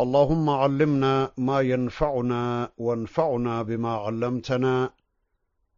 [0.00, 4.90] اللهم علمنا ما ينفعنا وانفعنا بما علمتنا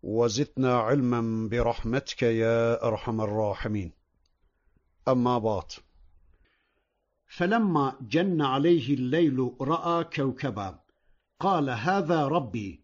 [0.02, 3.92] وزدنا علما برحمتك يا أرحم الراحمين
[5.08, 5.72] أما بعد
[7.26, 10.78] فلما جن عليه الليل رأى كوكبا
[11.40, 12.80] قال هذا ربي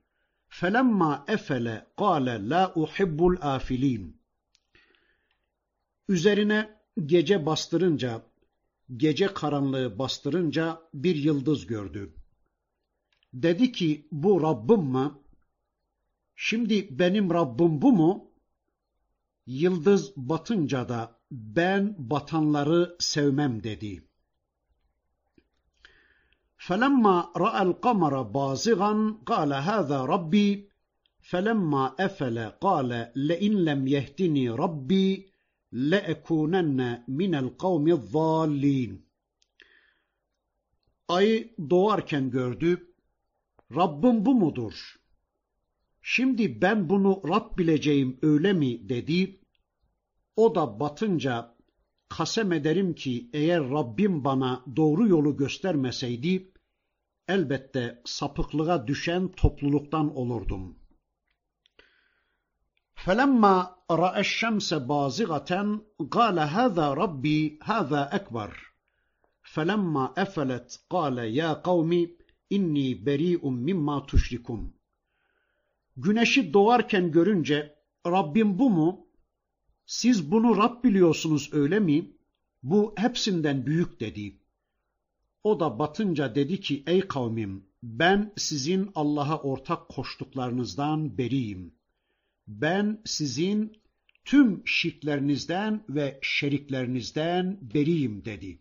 [0.48, 4.18] فلما أفل قال لا أحب الآفلين
[6.09, 8.23] Üzerine gece bastırınca,
[8.96, 12.14] gece karanlığı bastırınca bir yıldız gördü.
[13.34, 15.10] Dedi ki bu Rabbim mi?
[16.37, 18.30] Şimdi benim Rabbim bu mu?
[19.46, 24.09] Yıldız batınca da ben batanları sevmem dedi.
[26.66, 28.93] فلما رأى القمر بازغا
[29.26, 30.48] قال هذا ربي
[31.21, 35.09] فلما أفل قال لئن لم يهدني ربي
[35.73, 39.09] لأكونن من القوم الضالين
[41.09, 42.95] Ayı doğarken gördü.
[43.76, 44.96] Rabbim bu mudur?
[46.02, 49.40] Şimdi ben bunu Rab bileceğim öyle mi dedi.
[50.37, 51.57] O da batınca
[52.09, 56.52] kasem ederim ki eğer Rabbim bana doğru yolu göstermeseydi
[57.29, 60.79] elbette sapıklığa düşen topluluktan olurdum.
[63.04, 63.57] فَلَمَّا
[63.90, 65.53] رَأَى الشَّمْسَ بَازِغَةً
[66.10, 68.53] قَالَ هَذَا رَبِّي هَذَا أَكْبَرُ
[69.43, 71.93] فَلَمَّا أَفَلَتْ قَالَ يَا قَوْمِ
[72.53, 74.71] اِنِّي بَرِيءٌ مِمَّا تُشْرِكُونَ
[75.97, 77.75] Güneşi doğarken görünce
[78.06, 79.06] Rabbim bu mu?
[79.87, 82.12] Siz bunu Rab biliyorsunuz öyle mi?
[82.62, 84.41] Bu hepsinden büyük dedi.
[85.44, 91.75] O da batınca dedi ki ey kavmim ben sizin Allah'a ortak koştuklarınızdan beriyim.
[92.48, 93.81] Ben sizin
[94.26, 98.59] tüm şirklerinizden ve şeriklerinizden beriyim dedi.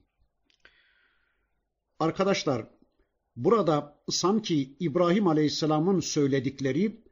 [1.98, 2.66] Arkadaşlar
[3.37, 7.03] burada sanki İbrahim Aleyhisselam'ın söyledikleri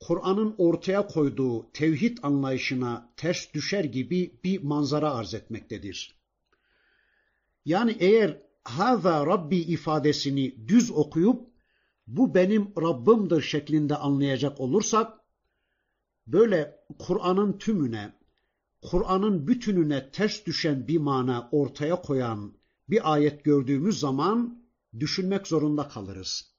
[0.00, 6.16] Kur'an'ın ortaya koyduğu tevhid anlayışına ters düşer gibi bir manzara arz etmektedir.
[7.64, 11.50] Yani eğer haza Rabbi ifadesini düz okuyup
[12.06, 15.20] bu benim Rabbimdir şeklinde anlayacak olursak
[16.27, 18.13] böyle Kur'an'ın tümüne,
[18.81, 22.57] Kur'an'ın bütününe ters düşen bir mana ortaya koyan
[22.89, 24.65] bir ayet gördüğümüz zaman
[24.99, 26.55] düşünmek zorunda kalırız.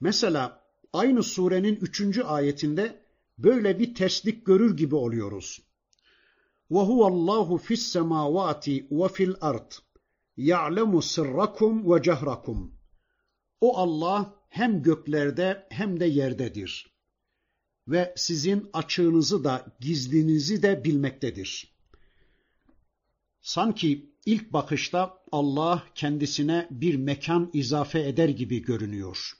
[0.00, 3.04] Mesela aynı surenin üçüncü ayetinde
[3.38, 5.62] böyle bir terslik görür gibi oluyoruz.
[6.70, 9.70] وَهُوَ اللّٰهُ فِي السَّمَاوَاتِ وَفِي الْأَرْضِ
[10.36, 12.70] يَعْلَمُ سِرَّكُمْ وَجَهْرَكُمْ
[13.60, 16.92] O Allah hem göklerde hem de yerdedir.
[17.87, 21.73] Ve sizin açığınızı da gizlinizi de bilmektedir.
[23.41, 29.33] Sanki ilk bakışta Allah kendisine bir mekan izafe eder gibi görünüyor.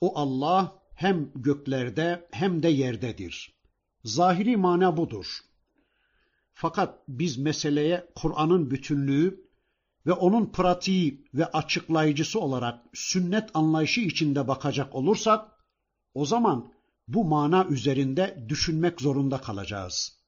[0.00, 3.54] O Allah hem göklerde hem de yerdedir.
[4.04, 5.40] Zahiri mana budur.
[6.52, 9.46] Fakat biz meseleye Kur'an'ın bütünlüğü
[10.06, 15.50] ve onun pratiği ve açıklayıcısı olarak sünnet anlayışı içinde bakacak olursak,
[16.14, 16.72] o zaman
[17.08, 20.20] bu mana üzerinde düşünmek zorunda kalacağız.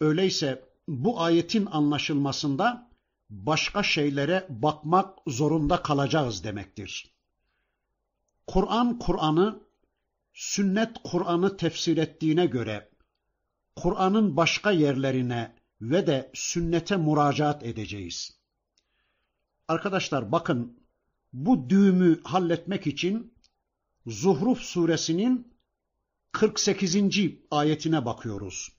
[0.00, 2.90] Öyleyse bu ayetin anlaşılmasında
[3.30, 7.14] başka şeylere bakmak zorunda kalacağız demektir.
[8.46, 9.60] Kur'an Kur'an'ı,
[10.32, 12.90] sünnet Kur'an'ı tefsir ettiğine göre
[13.76, 18.38] Kur'an'ın başka yerlerine ve de sünnete müracaat edeceğiz.
[19.68, 20.80] Arkadaşlar bakın
[21.32, 23.34] bu düğümü halletmek için
[24.07, 25.53] Zuhruf suresinin
[26.31, 26.97] 48.
[27.51, 28.71] ayetine bakıyoruz.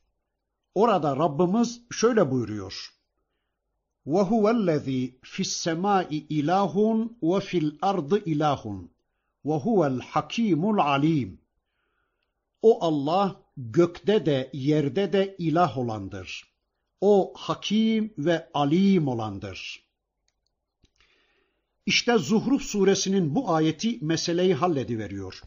[0.75, 2.95] Orada Rabbimiz şöyle buyuruyor.
[4.07, 5.01] وَهُوَ الَّذ۪ي
[5.33, 6.09] فِي السَّمَاءِ
[6.39, 6.75] اِلَٰهٌ
[7.23, 8.63] وَفِي الْأَرْضِ اِلَٰهٌ
[9.45, 11.37] وَهُوَ الْحَك۪يمُ الْعَل۪يمُ
[12.63, 16.55] O Allah gökte de yerde de ilah olandır.
[17.01, 19.85] O hakim ve alim olandır.
[21.90, 25.42] İşte Zuhruf suresinin bu ayeti meseleyi hallediveriyor.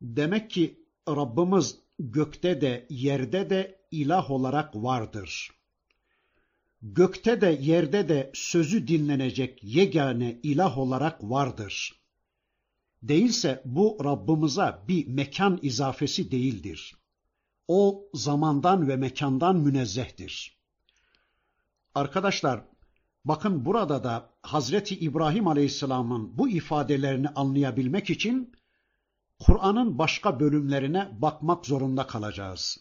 [0.00, 5.50] Demek ki Rabbimiz gökte de yerde de ilah olarak vardır.
[6.82, 12.00] gökte de yerde de sözü dinlenecek yegane ilah olarak vardır.
[13.02, 16.96] Değilse bu Rabbimize bir mekan izafesi değildir.
[17.68, 20.58] O zamandan ve mekandan münezzehtir.
[21.94, 22.64] Arkadaşlar,
[23.24, 28.52] bakın burada da Hazreti İbrahim Aleyhisselam'ın bu ifadelerini anlayabilmek için
[29.38, 32.78] Kur'an'ın başka bölümlerine bakmak zorunda kalacağız.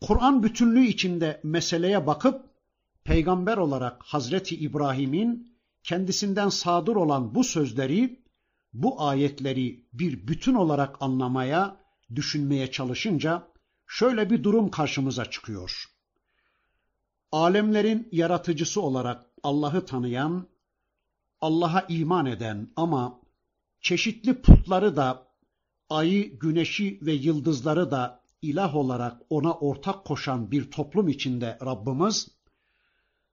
[0.00, 2.44] Kur'an bütünlüğü içinde meseleye bakıp
[3.04, 8.24] peygamber olarak Hazreti İbrahim'in kendisinden sadır olan bu sözleri,
[8.72, 11.76] bu ayetleri bir bütün olarak anlamaya,
[12.14, 13.48] düşünmeye çalışınca
[13.86, 15.95] şöyle bir durum karşımıza çıkıyor.
[17.36, 20.48] Alemlerin yaratıcısı olarak Allah'ı tanıyan,
[21.40, 23.20] Allah'a iman eden ama
[23.80, 25.28] çeşitli putları da,
[25.88, 32.28] ayı, güneşi ve yıldızları da ilah olarak ona ortak koşan bir toplum içinde Rabbimiz,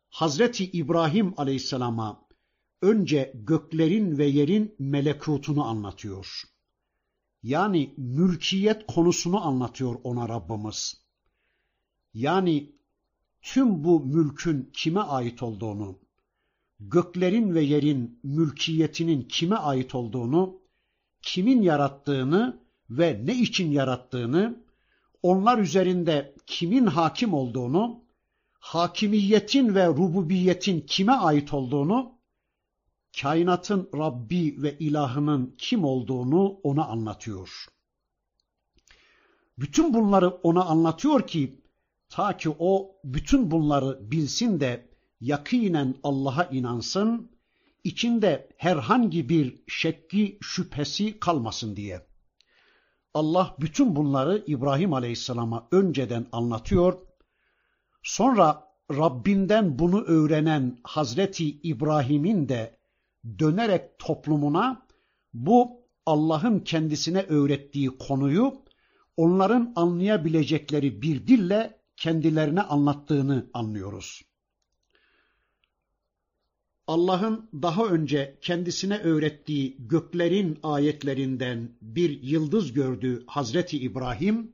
[0.09, 2.27] Hazreti İbrahim Aleyhisselam'a
[2.81, 6.43] önce göklerin ve yerin melekutunu anlatıyor.
[7.43, 11.03] Yani mülkiyet konusunu anlatıyor ona Rabbimiz.
[12.13, 12.72] Yani
[13.43, 15.99] tüm bu mülkün kime ait olduğunu,
[16.79, 20.59] göklerin ve yerin mülkiyetinin kime ait olduğunu,
[21.21, 22.59] kimin yarattığını
[22.89, 24.63] ve ne için yarattığını,
[25.23, 28.03] onlar üzerinde kimin hakim olduğunu,
[28.59, 32.11] hakimiyetin ve rububiyetin kime ait olduğunu,
[33.21, 37.65] kainatın Rabbi ve ilahının kim olduğunu ona anlatıyor.
[39.57, 41.62] Bütün bunları ona anlatıyor ki,
[42.13, 44.89] ta ki o bütün bunları bilsin de
[45.21, 47.31] yakinen Allah'a inansın,
[47.83, 52.07] içinde herhangi bir şekki şüphesi kalmasın diye.
[53.13, 56.97] Allah bütün bunları İbrahim Aleyhisselam'a önceden anlatıyor.
[58.03, 62.79] Sonra Rabbinden bunu öğrenen Hazreti İbrahim'in de
[63.39, 64.85] dönerek toplumuna
[65.33, 65.71] bu
[66.05, 68.53] Allah'ın kendisine öğrettiği konuyu
[69.17, 74.21] onların anlayabilecekleri bir dille kendilerine anlattığını anlıyoruz.
[76.87, 84.53] Allah'ın daha önce kendisine öğrettiği göklerin ayetlerinden bir yıldız gördü Hazreti İbrahim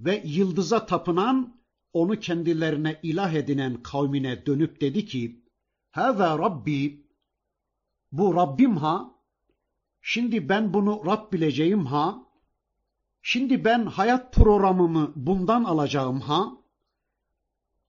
[0.00, 1.60] ve yıldıza tapınan,
[1.92, 5.44] onu kendilerine ilah edinen kavmine dönüp dedi ki,
[5.90, 7.06] Hâzâ Rabbi,
[8.12, 9.14] bu Rabbim ha,
[10.02, 12.27] şimdi ben bunu Rab bileceğim ha,
[13.22, 16.52] şimdi ben hayat programımı bundan alacağım ha,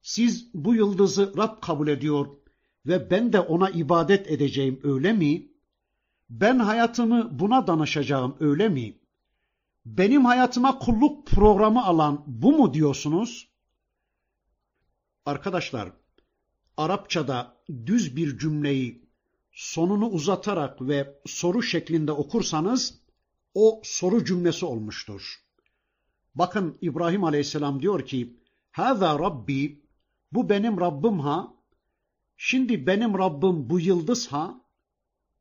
[0.01, 2.27] siz bu yıldızı Rab kabul ediyor
[2.85, 5.47] ve ben de ona ibadet edeceğim öyle mi?
[6.29, 8.97] Ben hayatımı buna danışacağım öyle mi?
[9.85, 13.49] Benim hayatıma kulluk programı alan bu mu diyorsunuz?
[15.25, 15.91] Arkadaşlar,
[16.77, 19.09] Arapçada düz bir cümleyi
[19.51, 22.98] sonunu uzatarak ve soru şeklinde okursanız
[23.53, 25.35] o soru cümlesi olmuştur.
[26.35, 28.37] Bakın İbrahim Aleyhisselam diyor ki,
[28.71, 29.81] "Hâzâ Rabbi,
[30.31, 31.59] bu benim Rabbim ha,
[32.41, 34.61] Şimdi benim Rabbim bu yıldız ha,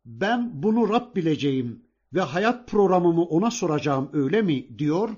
[0.04, 1.84] ben bunu Rab bileceğim
[2.14, 5.10] ve hayat programımı ona soracağım öyle mi diyor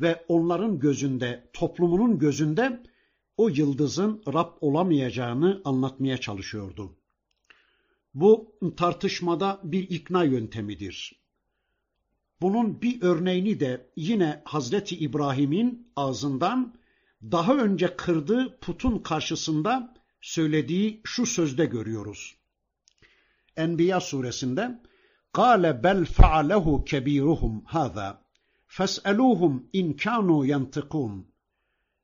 [0.00, 2.82] ve onların gözünde, toplumunun gözünde
[3.36, 6.96] o yıldızın Rab olamayacağını anlatmaya çalışıyordu.
[8.14, 11.25] Bu tartışmada bir ikna yöntemidir.
[12.40, 16.74] Bunun bir örneğini de yine Hazreti İbrahim'in ağzından
[17.22, 22.36] daha önce kırdığı putun karşısında söylediği şu sözde görüyoruz.
[23.56, 24.80] Enbiya suresinde
[25.32, 28.22] "Kale bel faalehu kebiruhum haza
[28.66, 31.26] fes'eluhum in kanu yantıkun."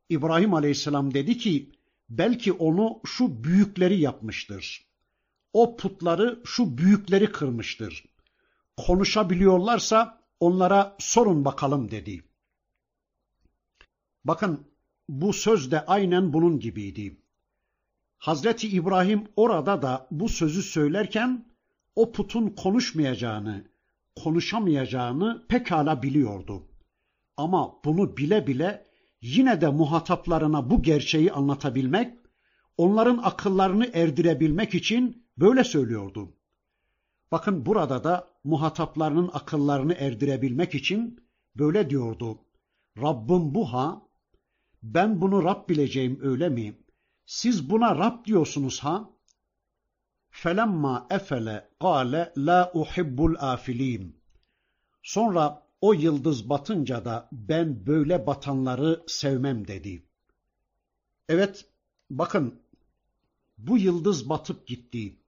[0.08, 1.70] İbrahim Aleyhisselam dedi ki:
[2.08, 4.86] "Belki onu şu büyükleri yapmıştır.
[5.52, 8.04] O putları şu büyükleri kırmıştır.
[8.76, 12.24] Konuşabiliyorlarsa onlara sorun bakalım dedi.
[14.24, 14.66] Bakın
[15.08, 17.20] bu söz de aynen bunun gibiydi.
[18.18, 21.46] Hazreti İbrahim orada da bu sözü söylerken
[21.96, 23.64] o putun konuşmayacağını,
[24.16, 26.66] konuşamayacağını pekala biliyordu.
[27.36, 28.86] Ama bunu bile bile
[29.20, 32.14] yine de muhataplarına bu gerçeği anlatabilmek,
[32.76, 36.32] onların akıllarını erdirebilmek için böyle söylüyordu.
[37.32, 41.20] Bakın burada da muhataplarının akıllarını erdirebilmek için
[41.56, 42.38] böyle diyordu.
[42.98, 44.02] Rabbim bu ha,
[44.82, 46.78] ben bunu Rab bileceğim öyle mi?
[47.26, 49.10] Siz buna Rab diyorsunuz ha?
[50.30, 54.22] Felemma efele kâle la uhibbul afilin.
[55.02, 60.06] Sonra o yıldız batınca da ben böyle batanları sevmem dedi.
[61.28, 61.66] Evet,
[62.10, 62.62] bakın
[63.58, 65.18] bu yıldız batıp gitti.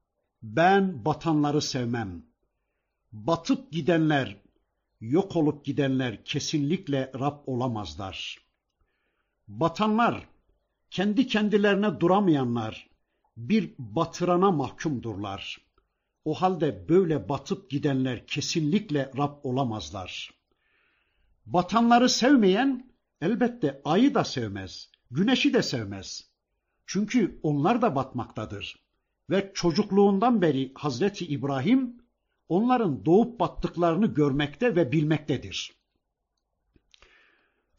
[0.42, 2.33] Ben batanları sevmem.
[3.14, 4.37] Batıp gidenler,
[5.00, 8.38] yok olup gidenler kesinlikle Rab olamazlar.
[9.49, 10.28] Batanlar,
[10.90, 12.90] kendi kendilerine duramayanlar,
[13.37, 15.61] bir batırana mahkumdurlar.
[16.25, 20.30] O halde böyle batıp gidenler kesinlikle Rab olamazlar.
[21.47, 22.90] Batanları sevmeyen
[23.21, 26.30] elbette ayı da sevmez, güneşi de sevmez.
[26.87, 28.85] Çünkü onlar da batmaktadır.
[29.30, 32.03] Ve çocukluğundan beri Hazreti İbrahim
[32.48, 35.72] onların doğup battıklarını görmekte ve bilmektedir.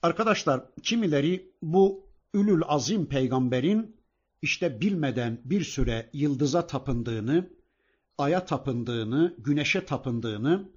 [0.02, 3.96] Arkadaşlar kimileri bu Ülül Azim peygamberin
[4.42, 7.50] işte bilmeden bir süre yıldıza tapındığını,
[8.18, 10.70] aya tapındığını, güneşe tapındığını,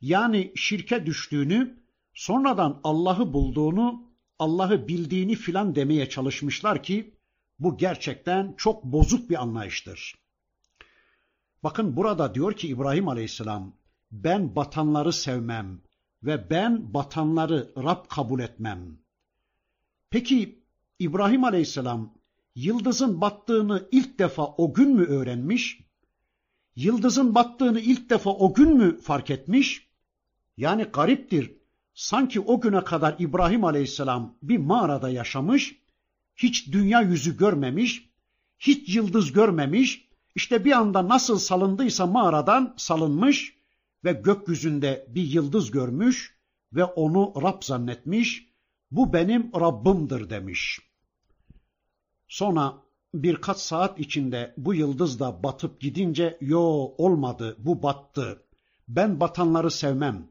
[0.00, 1.82] yani şirke düştüğünü,
[2.14, 7.14] sonradan Allah'ı bulduğunu, Allah'ı bildiğini filan demeye çalışmışlar ki
[7.58, 10.25] bu gerçekten çok bozuk bir anlayıştır.
[11.62, 13.72] Bakın burada diyor ki İbrahim Aleyhisselam,
[14.10, 15.80] ben batanları sevmem
[16.22, 18.98] ve ben batanları Rab kabul etmem.
[20.10, 20.62] Peki
[20.98, 22.14] İbrahim Aleyhisselam
[22.54, 25.80] yıldızın battığını ilk defa o gün mü öğrenmiş?
[26.76, 29.86] Yıldızın battığını ilk defa o gün mü fark etmiş?
[30.56, 31.52] Yani gariptir.
[31.94, 35.76] Sanki o güne kadar İbrahim Aleyhisselam bir mağarada yaşamış,
[36.36, 38.10] hiç dünya yüzü görmemiş,
[38.58, 40.05] hiç yıldız görmemiş,
[40.36, 43.56] işte bir anda nasıl salındıysa mağaradan salınmış
[44.04, 46.36] ve gökyüzünde bir yıldız görmüş
[46.72, 48.48] ve onu Rab zannetmiş,
[48.90, 50.80] bu benim Rabbimdir demiş.
[52.28, 52.74] Sonra
[53.14, 56.60] birkaç saat içinde bu yıldız da batıp gidince yo
[56.98, 58.42] olmadı bu battı.
[58.88, 60.28] Ben batanları sevmem.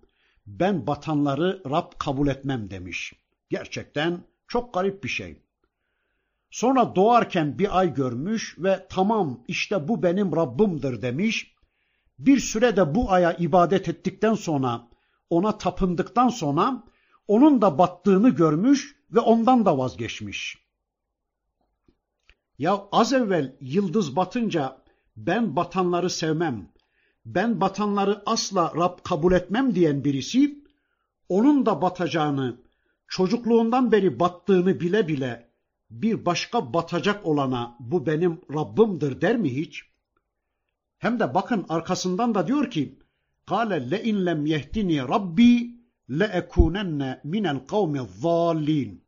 [0.48, 3.14] Ben batanları Rab kabul etmem demiş.
[3.50, 5.45] Gerçekten çok garip bir şey.
[6.56, 11.56] Sonra doğarken bir ay görmüş ve tamam işte bu benim Rabbimdir demiş.
[12.20, 14.88] Bir sürede bu aya ibadet ettikten sonra,
[15.30, 16.84] ona tapındıktan sonra
[17.28, 20.58] onun da battığını görmüş ve ondan da vazgeçmiş.
[22.58, 24.82] Ya az evvel yıldız batınca
[25.18, 26.72] ben batanları sevmem,
[27.26, 30.64] ben batanları asla Rab kabul etmem diyen birisi,
[31.30, 32.62] onun da batacağını,
[33.08, 35.55] çocukluğundan beri battığını bile bile
[35.91, 39.83] bir başka batacak olana bu benim Rabbimdir der mi hiç?
[40.99, 42.99] Hem de bakın arkasından da diyor ki,
[43.47, 45.81] قَالَ لَاِنْ لَمْ يَهْدِنِي رَبِّي
[46.11, 48.99] لَاَكُونَنَّ مِنَ الْقَوْمِ الظَّالِّينَ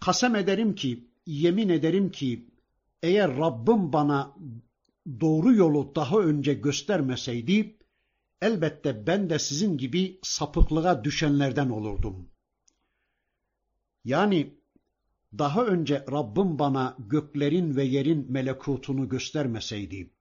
[0.00, 2.48] Kasem ederim ki, yemin ederim ki,
[3.02, 4.36] eğer Rabbim bana
[5.20, 7.76] doğru yolu daha önce göstermeseydi,
[8.42, 12.28] elbette ben de sizin gibi sapıklığa düşenlerden olurdum.
[14.04, 14.54] Yani
[15.39, 20.13] daha önce Rabbim bana göklerin ve yerin melekutunu göstermeseydi,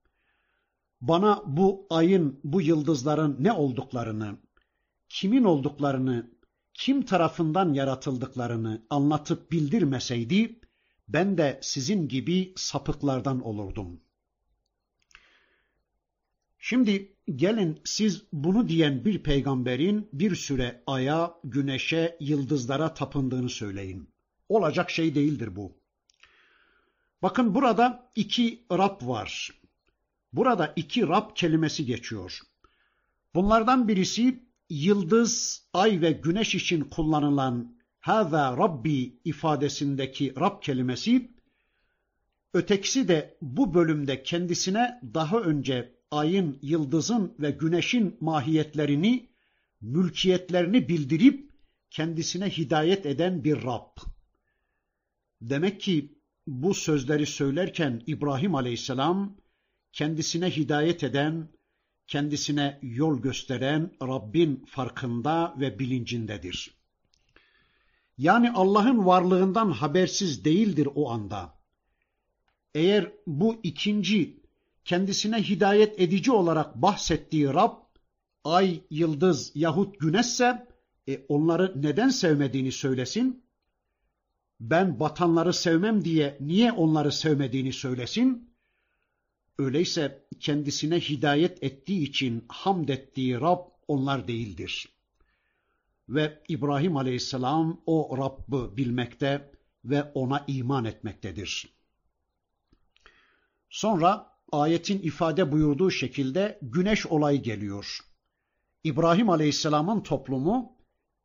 [1.01, 4.39] bana bu ayın, bu yıldızların ne olduklarını,
[5.09, 6.31] kimin olduklarını,
[6.75, 10.61] kim tarafından yaratıldıklarını anlatıp bildirmeseydi,
[11.09, 14.01] ben de sizin gibi sapıklardan olurdum.
[16.59, 24.14] Şimdi gelin siz bunu diyen bir peygamberin bir süre aya, güneşe, yıldızlara tapındığını söyleyin.
[24.49, 25.77] Olacak şey değildir bu.
[27.23, 29.51] Bakın burada iki Rab var.
[30.33, 32.39] Burada iki Rab kelimesi geçiyor.
[33.35, 41.31] Bunlardan birisi yıldız, ay ve güneş için kullanılan Hâzâ Rabbi ifadesindeki Rab kelimesi,
[42.55, 49.31] ötekisi de bu bölümde kendisine daha önce ayın, yıldızın ve güneşin mahiyetlerini,
[49.81, 51.51] mülkiyetlerini bildirip
[51.91, 54.14] kendisine hidayet eden bir Rab.
[55.51, 59.37] Demek ki bu sözleri söylerken İbrahim Aleyhisselam
[59.93, 61.49] kendisine hidayet eden,
[62.07, 66.75] kendisine yol gösteren Rabbin farkında ve bilincindedir.
[68.19, 71.59] Yani Allah'ın varlığından habersiz değildir o anda.
[72.75, 74.41] Eğer bu ikinci
[74.85, 77.77] kendisine hidayet edici olarak bahsettiği Rab,
[78.45, 80.69] ay, yıldız yahut güneşse
[81.09, 83.44] e, onları neden sevmediğini söylesin.
[84.61, 88.55] Ben batanları sevmem diye niye onları sevmediğini söylesin.
[89.59, 93.59] Öyleyse kendisine hidayet ettiği için hamd ettiği Rab
[93.89, 94.89] onlar değildir.
[96.09, 99.53] Ve İbrahim Aleyhisselam o Rabb'ı bilmekte
[99.85, 101.75] ve ona iman etmektedir.
[103.71, 107.99] Sonra ayetin ifade buyurduğu şekilde güneş olayı geliyor.
[108.85, 110.73] İbrahim Aleyhisselam'ın toplumu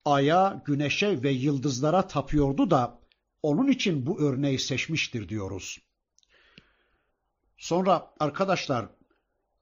[0.05, 2.98] aya, güneşe ve yıldızlara tapıyordu da
[3.43, 5.79] Onun için bu örneği seçmiştir diyoruz.
[7.57, 8.89] Sonra arkadaşlar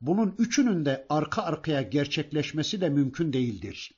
[0.01, 3.91] bunun üçünün de arka arkaya gerçekleşmesi de mümkün değildir.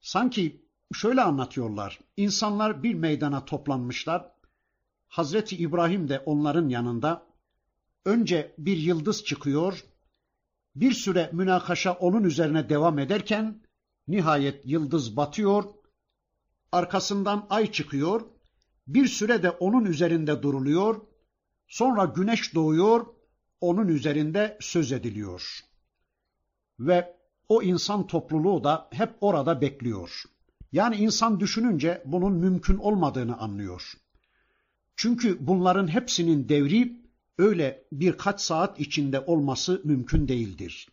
[0.00, 2.00] Sanki şöyle anlatıyorlar.
[2.16, 4.32] İnsanlar bir meydana toplanmışlar.
[5.08, 7.26] Hazreti İbrahim de onların yanında.
[8.04, 9.84] Önce bir yıldız çıkıyor.
[10.74, 13.62] Bir süre münakaşa onun üzerine devam ederken
[14.08, 15.64] nihayet yıldız batıyor.
[16.72, 18.37] Arkasından ay çıkıyor.
[18.88, 21.00] Bir süre de onun üzerinde duruluyor.
[21.68, 23.06] Sonra güneş doğuyor.
[23.60, 25.60] Onun üzerinde söz ediliyor.
[26.80, 27.16] Ve
[27.48, 30.22] o insan topluluğu da hep orada bekliyor.
[30.72, 33.92] Yani insan düşününce bunun mümkün olmadığını anlıyor.
[34.96, 36.96] Çünkü bunların hepsinin devri
[37.38, 40.88] öyle birkaç saat içinde olması mümkün değildir.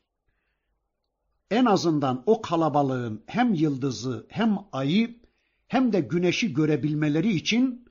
[1.52, 5.20] En azından o kalabalığın hem yıldızı hem ayı
[5.68, 7.85] hem de güneşi görebilmeleri için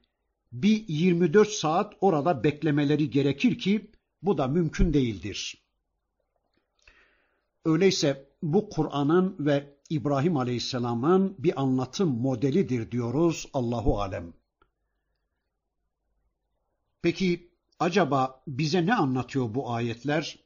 [0.54, 3.90] bir 24 saat orada beklemeleri gerekir ki
[4.22, 5.64] bu da mümkün değildir.
[7.64, 14.32] Öyleyse bu Kur'an'ın ve İbrahim Aleyhisselam'ın bir anlatım modelidir diyoruz Allahu alem.
[17.02, 20.38] Peki acaba bize ne anlatıyor bu ayetler?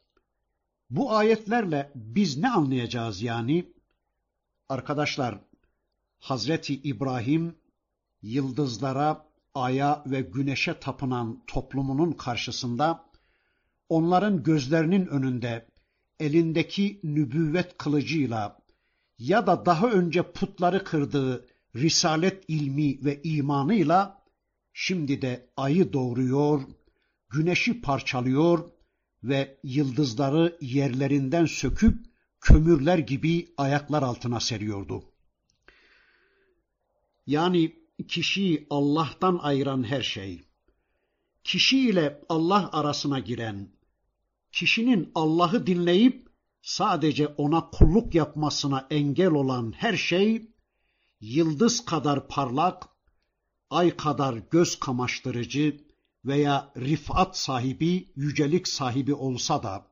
[0.90, 3.72] Bu ayetlerle biz ne anlayacağız yani?
[4.68, 5.38] Arkadaşlar,
[6.18, 7.56] Hazreti İbrahim
[8.22, 9.27] yıldızlara,
[9.62, 13.04] aya ve güneşe tapınan toplumunun karşısında
[13.88, 15.66] onların gözlerinin önünde
[16.20, 18.58] elindeki nübüvvet kılıcıyla
[19.18, 21.46] ya da daha önce putları kırdığı
[21.76, 24.22] risalet ilmi ve imanıyla
[24.72, 26.62] şimdi de ayı doğuruyor,
[27.30, 28.70] güneşi parçalıyor
[29.22, 32.06] ve yıldızları yerlerinden söküp
[32.40, 35.04] kömürler gibi ayaklar altına seriyordu.
[37.26, 37.77] Yani
[38.08, 40.42] kişiyi Allah'tan ayıran her şey,
[41.44, 43.68] kişi ile Allah arasına giren,
[44.52, 46.28] kişinin Allah'ı dinleyip
[46.62, 50.50] sadece ona kulluk yapmasına engel olan her şey,
[51.20, 52.88] yıldız kadar parlak,
[53.70, 55.80] ay kadar göz kamaştırıcı
[56.24, 59.86] veya rifat sahibi, yücelik sahibi olsa da,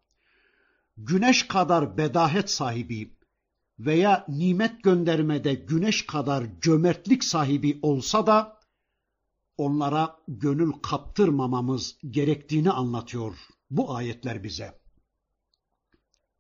[0.97, 3.16] güneş kadar bedahet sahibi
[3.79, 8.61] veya nimet göndermede güneş kadar cömertlik sahibi olsa da,
[9.57, 13.35] onlara gönül kaptırmamamız gerektiğini anlatıyor
[13.71, 14.79] bu ayetler bize.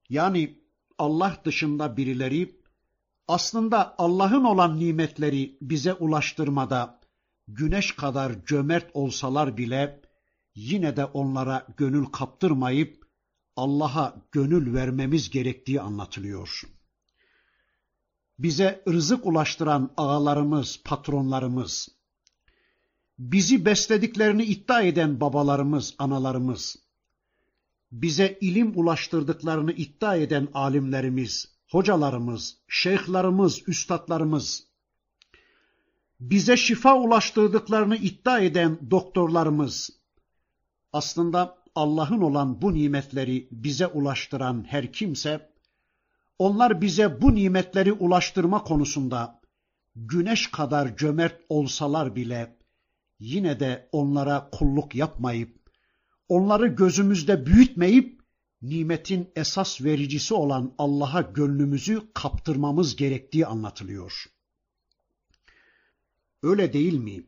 [0.08, 0.60] Yani
[0.98, 2.60] Allah dışında birileri
[3.28, 7.00] aslında Allah'ın olan nimetleri bize ulaştırmada
[7.48, 10.00] güneş kadar cömert olsalar bile
[10.54, 13.06] yine de onlara gönül kaptırmayıp
[13.56, 16.75] Allah'a gönül vermemiz gerektiği anlatılıyor.
[18.38, 21.88] Bize rızık ulaştıran ağalarımız, patronlarımız,
[23.18, 26.76] bizi beslediklerini iddia eden babalarımız, analarımız,
[27.92, 34.66] bize ilim ulaştırdıklarını iddia eden alimlerimiz, hocalarımız, şeyhlarımız, üstadlarımız,
[36.20, 39.90] bize şifa ulaştırdıklarını iddia eden doktorlarımız,
[40.92, 45.55] aslında Allah'ın olan bu nimetleri bize ulaştıran her kimse,
[46.38, 49.40] onlar bize bu nimetleri ulaştırma konusunda
[49.96, 52.56] güneş kadar cömert olsalar bile
[53.18, 55.70] yine de onlara kulluk yapmayıp
[56.28, 58.20] onları gözümüzde büyütmeyip
[58.62, 64.24] nimetin esas vericisi olan Allah'a gönlümüzü kaptırmamız gerektiği anlatılıyor.
[66.42, 67.26] Öyle değil mi?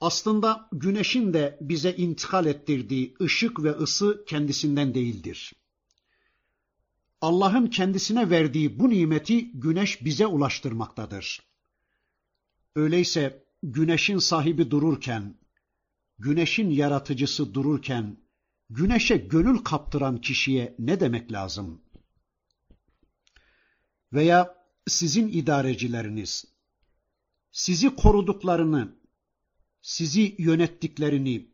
[0.00, 5.52] Aslında güneşin de bize intikal ettirdiği ışık ve ısı kendisinden değildir.
[7.22, 11.42] Allah'ın kendisine verdiği bu nimeti güneş bize ulaştırmaktadır.
[12.76, 15.34] Öyleyse güneşin sahibi dururken,
[16.18, 18.16] güneşin yaratıcısı dururken,
[18.70, 21.82] güneşe gönül kaptıran kişiye ne demek lazım?
[24.12, 24.54] Veya
[24.86, 26.44] sizin idarecileriniz,
[27.52, 28.96] sizi koruduklarını,
[29.82, 31.46] sizi yönettiklerini,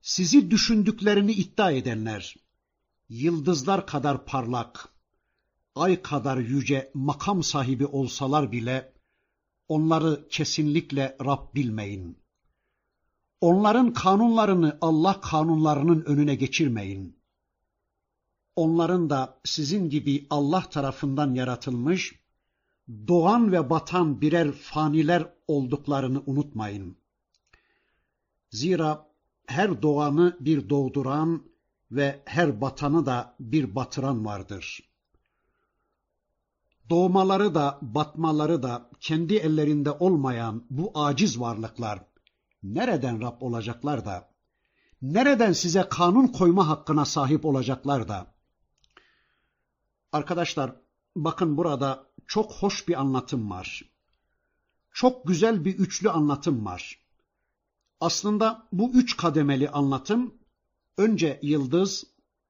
[0.00, 2.36] sizi düşündüklerini iddia edenler,
[3.10, 4.88] yıldızlar kadar parlak,
[5.74, 8.92] ay kadar yüce makam sahibi olsalar bile,
[9.68, 12.18] onları kesinlikle Rab bilmeyin.
[13.40, 17.16] Onların kanunlarını Allah kanunlarının önüne geçirmeyin.
[18.56, 22.14] Onların da sizin gibi Allah tarafından yaratılmış,
[23.08, 26.96] doğan ve batan birer faniler olduklarını unutmayın.
[28.50, 29.06] Zira
[29.46, 31.50] her doğanı bir doğduran
[31.90, 34.90] ve her batanı da bir batıran vardır.
[36.90, 42.10] Doğmaları da batmaları da kendi ellerinde olmayan bu aciz varlıklar
[42.62, 44.30] nereden Rab olacaklar da,
[45.02, 48.34] nereden size kanun koyma hakkına sahip olacaklar da?
[50.12, 50.76] Arkadaşlar,
[51.16, 53.82] bakın burada çok hoş bir anlatım var.
[54.92, 57.00] Çok güzel bir üçlü anlatım var.
[58.00, 60.34] Aslında bu üç kademeli anlatım
[61.00, 62.04] önce yıldız,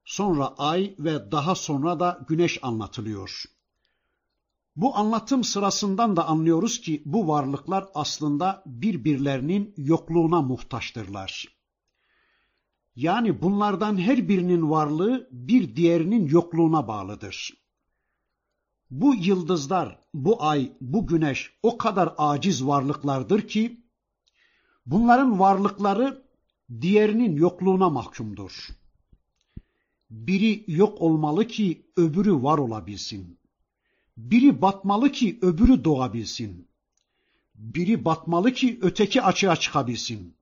[0.04, 3.44] sonra ay ve daha sonra da güneş anlatılıyor.
[4.76, 11.48] Bu anlatım sırasından da anlıyoruz ki bu varlıklar aslında birbirlerinin yokluğuna muhtaçtırlar.
[12.96, 17.52] Yani bunlardan her birinin varlığı bir diğerinin yokluğuna bağlıdır.
[18.90, 23.84] Bu yıldızlar, bu ay, bu güneş o kadar aciz varlıklardır ki
[24.86, 26.29] bunların varlıkları
[26.80, 28.68] diğerinin yokluğuna mahkumdur.
[30.10, 33.38] Biri yok olmalı ki öbürü var olabilsin.
[34.16, 36.68] Biri batmalı ki öbürü doğabilsin.
[37.54, 40.34] Biri batmalı ki öteki açığa çıkabilsin.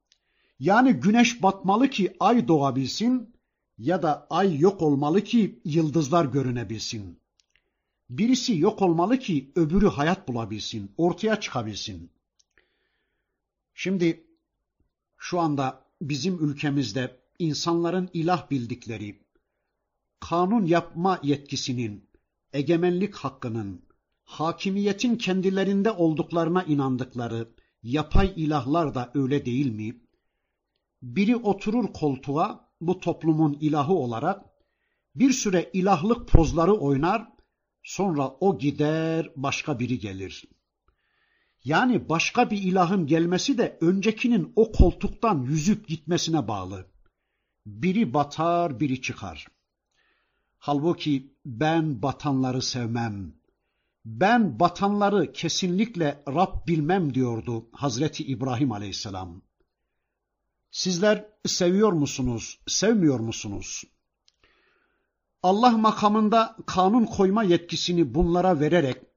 [0.60, 3.34] Yani güneş batmalı ki ay doğabilsin
[3.78, 7.18] ya da ay yok olmalı ki yıldızlar görünebilsin.
[8.10, 12.10] Birisi yok olmalı ki öbürü hayat bulabilsin, ortaya çıkabilsin.
[13.74, 14.26] Şimdi
[15.16, 19.22] şu anda bizim ülkemizde insanların ilah bildikleri,
[20.20, 22.10] kanun yapma yetkisinin,
[22.52, 23.82] egemenlik hakkının,
[24.24, 30.00] hakimiyetin kendilerinde olduklarına inandıkları yapay ilahlar da öyle değil mi?
[31.02, 34.44] Biri oturur koltuğa bu toplumun ilahı olarak
[35.14, 37.28] bir süre ilahlık pozları oynar,
[37.82, 40.44] sonra o gider başka biri gelir.
[41.64, 46.86] Yani başka bir ilahın gelmesi de öncekinin o koltuktan yüzüp gitmesine bağlı.
[47.66, 49.46] Biri batar, biri çıkar.
[50.58, 53.34] Halbuki ben batanları sevmem.
[54.04, 59.42] Ben batanları kesinlikle Rab bilmem diyordu Hazreti İbrahim Aleyhisselam.
[60.70, 63.84] Sizler seviyor musunuz, sevmiyor musunuz?
[65.42, 69.07] Allah makamında kanun koyma yetkisini bunlara vererek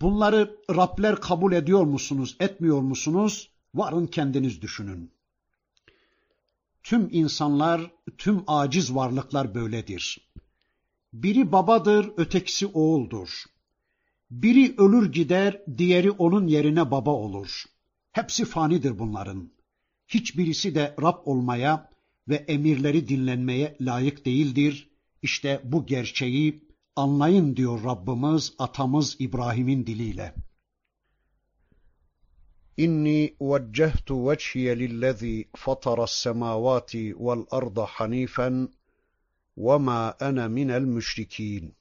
[0.00, 3.50] bunları Rabler kabul ediyor musunuz, etmiyor musunuz?
[3.74, 5.10] Varın kendiniz düşünün.
[6.82, 10.28] Tüm insanlar, tüm aciz varlıklar böyledir.
[11.12, 13.44] Biri babadır, ötekisi oğuldur.
[14.30, 17.64] Biri ölür gider, diğeri onun yerine baba olur.
[18.12, 19.50] Hepsi fanidir bunların.
[20.08, 21.90] Hiçbirisi de Rab olmaya
[22.28, 24.90] ve emirleri dinlenmeye layık değildir.
[25.22, 26.65] İşte bu gerçeği
[26.96, 30.34] anlayın diyor Rabbimiz atamız İbrahim'in diliyle.
[32.76, 38.68] İnni vecehtu veçhiye lillezî fatara semavati vel arda hanifen
[39.56, 41.76] ve ma ana minel müşrikîn.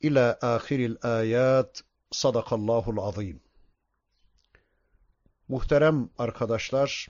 [0.00, 3.40] İlâ âhiril âyât sadakallahul azîm.
[5.48, 7.08] Muhterem arkadaşlar,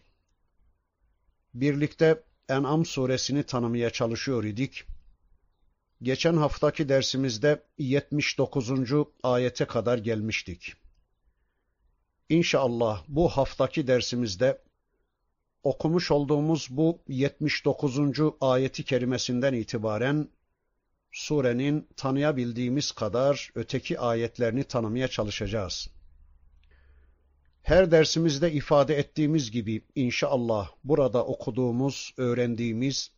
[1.54, 4.86] birlikte En'am suresini tanımaya çalışıyor idik.
[6.04, 8.70] Geçen haftaki dersimizde 79.
[9.22, 10.74] ayete kadar gelmiştik.
[12.28, 14.62] İnşallah bu haftaki dersimizde
[15.62, 17.98] okumuş olduğumuz bu 79.
[18.40, 20.28] ayeti kerimesinden itibaren
[21.12, 25.88] surenin tanıyabildiğimiz kadar öteki ayetlerini tanımaya çalışacağız.
[27.62, 33.10] Her dersimizde ifade ettiğimiz gibi inşallah burada okuduğumuz, öğrendiğimiz,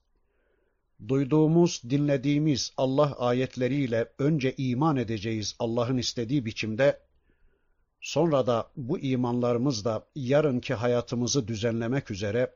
[1.09, 7.01] duyduğumuz, dinlediğimiz Allah ayetleriyle önce iman edeceğiz Allah'ın istediği biçimde,
[8.01, 12.55] sonra da bu imanlarımızla yarınki hayatımızı düzenlemek üzere,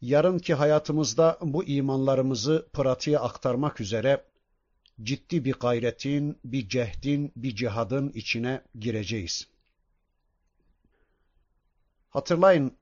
[0.00, 4.24] yarınki hayatımızda bu imanlarımızı pratiğe aktarmak üzere
[5.02, 9.48] ciddi bir gayretin, bir cehdin, bir cihadın içine gireceğiz.
[12.10, 12.72] Hatırlayın,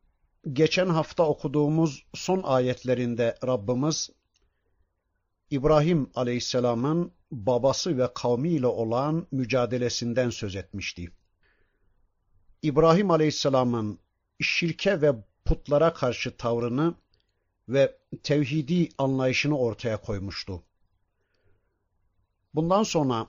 [0.53, 4.11] geçen hafta okuduğumuz son ayetlerinde Rabbimiz,
[5.51, 11.11] İbrahim Aleyhisselam'ın babası ve kavmiyle olan mücadelesinden söz etmişti.
[12.63, 13.99] İbrahim Aleyhisselam'ın
[14.41, 15.13] şirke ve
[15.45, 16.95] putlara karşı tavrını
[17.69, 20.63] ve tevhidi anlayışını ortaya koymuştu.
[22.55, 23.27] Bundan sonra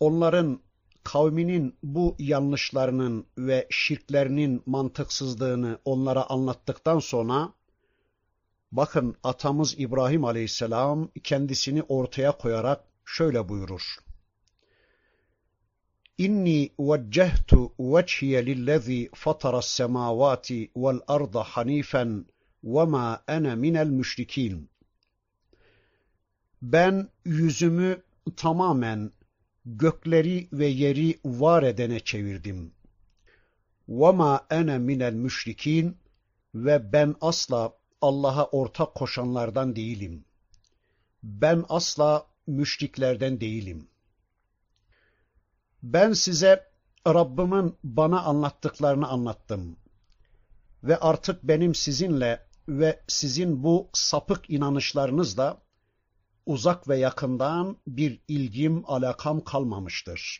[0.00, 0.60] onların
[1.04, 7.52] kavminin bu yanlışlarının ve şirklerinin mantıksızlığını onlara anlattıktan sonra
[8.72, 13.82] Bakın atamız İbrahim aleyhisselam kendisini ortaya koyarak şöyle buyurur.
[16.18, 22.26] İnni veccehtu vecihiye lillezî fataras semâvâti vel arda hanifen
[22.64, 24.70] ve mâ ene minel müşrikîn.
[26.62, 28.02] Ben yüzümü
[28.36, 29.12] tamamen
[29.64, 32.72] gökleri ve yeri var edene çevirdim.
[33.88, 35.96] Ve ma ene minel müşrikin
[36.54, 40.24] ve ben asla Allah'a ortak koşanlardan değilim.
[41.22, 43.88] Ben asla müşriklerden değilim.
[45.82, 46.70] Ben size
[47.06, 49.76] Rabbimin bana anlattıklarını anlattım.
[50.84, 55.62] Ve artık benim sizinle ve sizin bu sapık inanışlarınızla
[56.46, 60.38] uzak ve yakından bir ilgim, alakam kalmamıştır.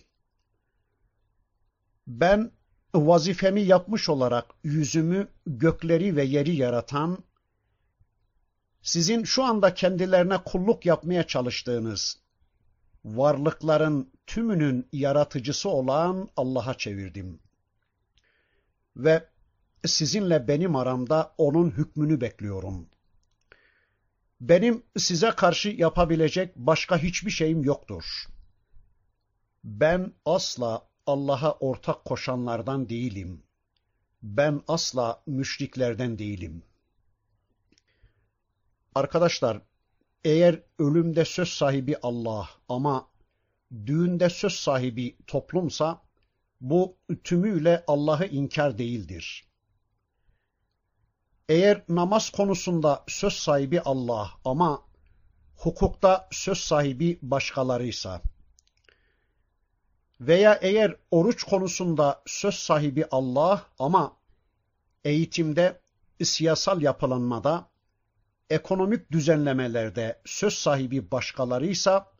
[2.06, 2.52] Ben
[2.94, 7.18] vazifemi yapmış olarak yüzümü gökleri ve yeri yaratan,
[8.82, 12.20] sizin şu anda kendilerine kulluk yapmaya çalıştığınız
[13.04, 17.40] varlıkların tümünün yaratıcısı olan Allah'a çevirdim.
[18.96, 19.28] Ve
[19.84, 22.88] sizinle benim aramda onun hükmünü bekliyorum.
[24.40, 28.04] Benim size karşı yapabilecek başka hiçbir şeyim yoktur.
[29.64, 33.42] Ben asla Allah'a ortak koşanlardan değilim.
[34.22, 36.62] Ben asla müşriklerden değilim.
[38.94, 39.60] Arkadaşlar,
[40.24, 43.08] eğer ölümde söz sahibi Allah ama
[43.86, 46.02] düğünde söz sahibi toplumsa,
[46.60, 49.44] bu tümüyle Allah'ı inkar değildir.
[51.48, 54.82] Eğer namaz konusunda söz sahibi Allah ama
[55.56, 58.22] hukukta söz sahibi başkalarıysa
[60.20, 64.16] veya eğer oruç konusunda söz sahibi Allah ama
[65.04, 65.80] eğitimde,
[66.22, 67.70] siyasal yapılanmada,
[68.50, 72.12] ekonomik düzenlemelerde söz sahibi başkalarıysa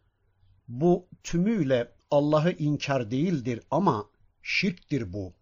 [0.68, 4.06] bu tümüyle Allah'ı inkar değildir ama
[4.42, 5.32] şirktir bu.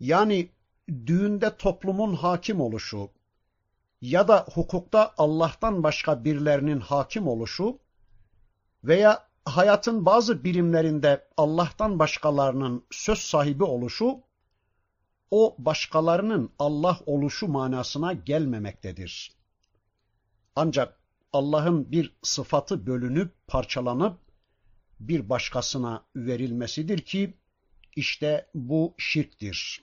[0.00, 0.48] Yani
[1.06, 3.10] düğünde toplumun hakim oluşu
[4.00, 7.78] ya da hukukta Allah'tan başka birilerinin hakim oluşu
[8.84, 14.20] veya hayatın bazı birimlerinde Allah'tan başkalarının söz sahibi oluşu
[15.30, 19.32] o başkalarının Allah oluşu manasına gelmemektedir.
[20.56, 21.00] Ancak
[21.32, 24.18] Allah'ın bir sıfatı bölünüp parçalanıp
[25.00, 27.34] bir başkasına verilmesidir ki
[27.96, 29.82] işte bu şirktir.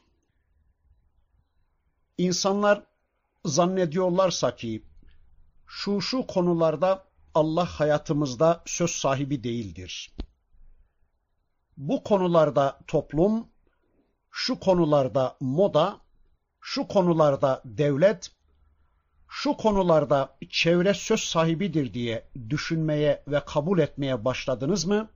[2.17, 2.83] İnsanlar
[3.45, 4.83] zannediyorlarsa ki
[5.67, 10.11] şu şu konularda Allah hayatımızda söz sahibi değildir.
[11.77, 13.47] Bu konularda toplum,
[14.39, 16.01] şu konularda moda,
[16.61, 18.31] şu konularda devlet,
[19.29, 25.09] şu konularda çevre söz sahibidir diye düşünmeye ve kabul etmeye başladınız mı?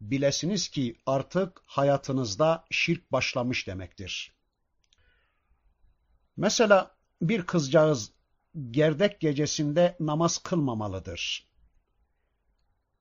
[0.00, 4.32] Bilesiniz ki artık hayatınızda şirk başlamış demektir.
[6.36, 8.12] Mesela bir kızcağız
[8.70, 11.48] gerdek gecesinde namaz kılmamalıdır.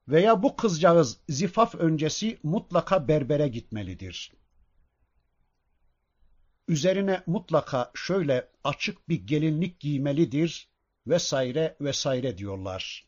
[0.07, 4.40] Veya bu kızcağız zifaf öncesi mutlaka berbere gitmelidir.
[6.71, 10.69] Üzerine mutlaka şöyle açık bir gelinlik giymelidir
[11.07, 13.07] vesaire vesaire diyorlar.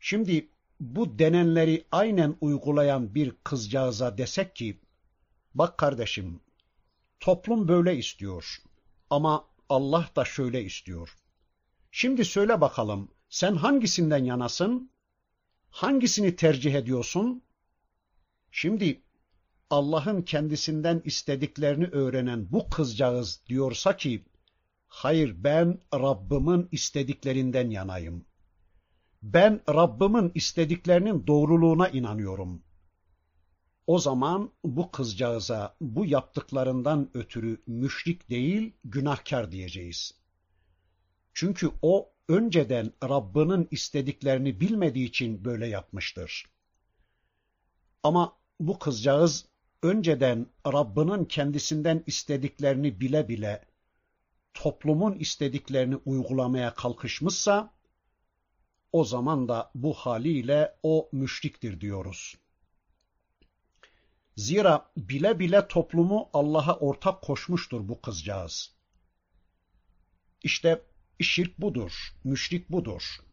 [0.00, 0.50] Şimdi
[0.80, 4.80] bu denenleri aynen uygulayan bir kızcağıza desek ki,
[5.54, 6.40] bak kardeşim,
[7.20, 8.56] toplum böyle istiyor
[9.10, 11.16] ama Allah da şöyle istiyor.
[11.90, 14.90] Şimdi söyle bakalım, sen hangisinden yanasın?
[15.70, 17.42] Hangisini tercih ediyorsun?
[18.50, 19.05] Şimdi
[19.70, 24.24] Allah'ın kendisinden istediklerini öğrenen bu kızcağız diyorsa ki,
[24.88, 28.24] hayır ben Rabbimin istediklerinden yanayım.
[29.22, 32.62] Ben Rabbimin istediklerinin doğruluğuna inanıyorum.
[33.86, 40.14] O zaman bu kızcağıza bu yaptıklarından ötürü müşrik değil, günahkar diyeceğiz.
[41.34, 46.44] Çünkü o önceden Rabbinin istediklerini bilmediği için böyle yapmıştır.
[48.02, 49.46] Ama bu kızcağız
[49.86, 53.64] önceden Rabbinin kendisinden istediklerini bile bile
[54.54, 57.74] toplumun istediklerini uygulamaya kalkışmışsa
[58.92, 62.36] o zaman da bu haliyle o müşriktir diyoruz.
[64.36, 68.74] Zira bile bile toplumu Allah'a ortak koşmuştur bu kızcağız.
[70.42, 70.82] İşte
[71.20, 71.92] şirk budur,
[72.24, 73.25] müşrik budur.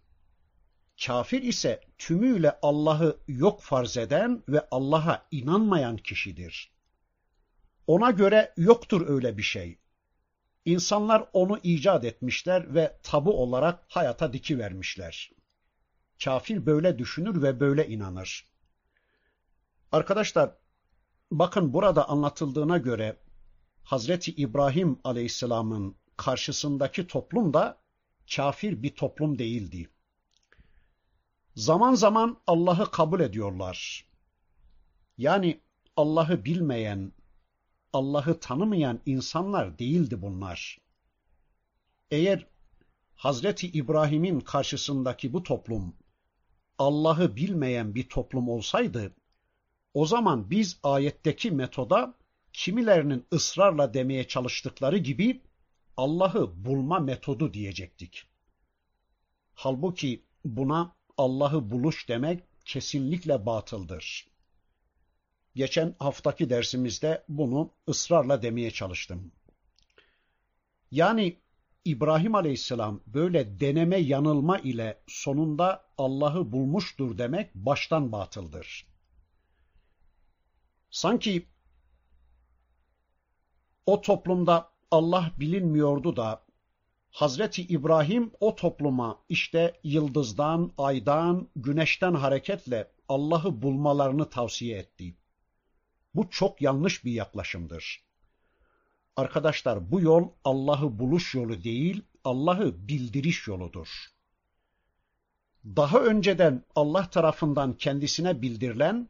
[1.02, 6.72] Kafir ise tümüyle Allah'ı yok farz eden ve Allah'a inanmayan kişidir.
[7.88, 9.80] Ona göre yoktur öyle bir şey.
[10.66, 15.32] İnsanlar onu icat etmişler ve tabu olarak hayata dikivermişler.
[16.24, 18.48] Kafir böyle düşünür ve böyle inanır.
[19.92, 20.56] Arkadaşlar,
[21.32, 23.18] bakın burada anlatıldığına göre
[23.84, 27.82] Hazreti İbrahim Aleyhisselam'ın karşısındaki toplum da
[28.36, 29.90] kafir bir toplum değildi.
[31.56, 34.06] Zaman zaman Allah'ı kabul ediyorlar.
[35.18, 35.62] Yani
[35.98, 37.12] Allah'ı bilmeyen,
[37.94, 40.78] Allah'ı tanımayan insanlar değildi bunlar.
[42.12, 42.48] Eğer
[43.16, 45.96] Hazreti İbrahim'in karşısındaki bu toplum
[46.78, 49.16] Allah'ı bilmeyen bir toplum olsaydı,
[49.94, 52.14] o zaman biz ayetteki metoda
[52.54, 55.42] kimilerinin ısrarla demeye çalıştıkları gibi
[55.98, 58.24] Allah'ı bulma metodu diyecektik.
[59.54, 64.28] Halbuki buna Allah'ı buluş demek kesinlikle batıldır.
[65.56, 69.32] Geçen haftaki dersimizde bunu ısrarla demeye çalıştım.
[70.92, 71.38] Yani
[71.86, 78.88] İbrahim Aleyhisselam böyle deneme yanılma ile sonunda Allah'ı bulmuştur demek baştan batıldır.
[80.92, 81.48] Sanki
[83.86, 86.43] o toplumda Allah bilinmiyordu da
[87.14, 95.16] Hazreti İbrahim o topluma işte yıldızdan, aydan, güneşten hareketle Allah'ı bulmalarını tavsiye etti.
[96.16, 98.04] Bu çok yanlış bir yaklaşımdır.
[99.16, 103.88] Arkadaşlar bu yol Allah'ı buluş yolu değil, Allah'ı bildiriş yoludur.
[105.66, 109.10] Daha önceden Allah tarafından kendisine bildirilen,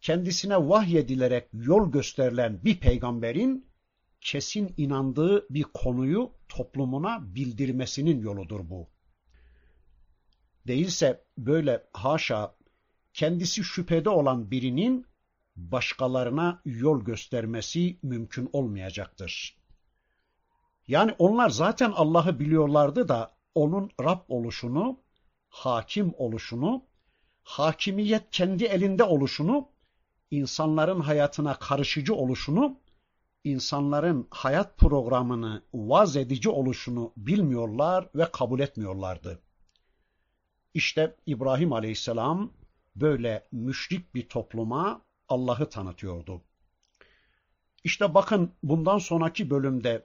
[0.00, 3.65] kendisine vahyedilerek yol gösterilen bir peygamberin
[4.26, 8.88] kesin inandığı bir konuyu toplumuna bildirmesinin yoludur bu.
[10.66, 12.56] Değilse böyle haşa
[13.14, 15.06] kendisi şüphede olan birinin
[15.56, 19.58] başkalarına yol göstermesi mümkün olmayacaktır.
[20.86, 25.00] Yani onlar zaten Allah'ı biliyorlardı da onun Rab oluşunu,
[25.48, 26.84] hakim oluşunu,
[27.42, 29.68] hakimiyet kendi elinde oluşunu,
[30.30, 32.80] insanların hayatına karışıcı oluşunu,
[33.46, 39.38] insanların hayat programını vaz edici oluşunu bilmiyorlar ve kabul etmiyorlardı.
[40.74, 42.52] İşte İbrahim Aleyhisselam
[42.96, 46.42] böyle müşrik bir topluma Allah'ı tanıtıyordu.
[47.84, 50.04] İşte bakın bundan sonraki bölümde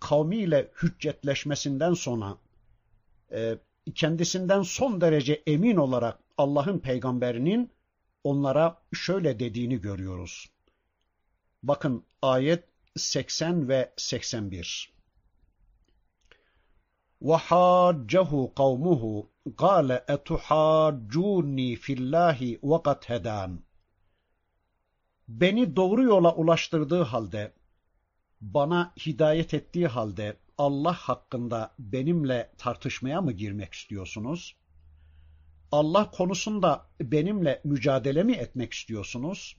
[0.00, 2.36] kavmiyle hüccetleşmesinden sonra
[3.32, 3.58] e,
[3.94, 7.70] kendisinden son derece emin olarak Allah'ın peygamberinin
[8.24, 10.50] onlara şöyle dediğini görüyoruz.
[11.62, 12.63] Bakın ayet
[12.95, 14.93] 80 ve 81.
[17.21, 19.03] وَحَاجَّهُ قَوْمُهُ
[19.63, 23.57] قَالَ اَتُحَاجُّونِي فِي اللّٰهِ وَقَدْ هَدَانِ
[25.27, 27.53] Beni doğru yola ulaştırdığı halde,
[28.41, 34.55] bana hidayet ettiği halde Allah hakkında benimle tartışmaya mı girmek istiyorsunuz?
[35.71, 39.57] Allah konusunda benimle mücadele mi etmek istiyorsunuz?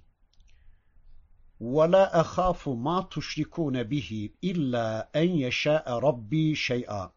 [1.63, 4.87] وَلَا أَخَافُ مَا تُشْرِكُونَ بِهِ إِلَّا
[5.21, 7.11] اَنْ يَشَاءَ رَبِّي شَيْئًا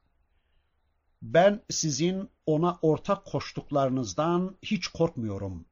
[1.21, 5.65] Ben sizin ona ortak koştuklarınızdan hiç korkmuyorum.